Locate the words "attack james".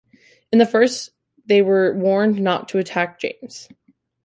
2.79-3.69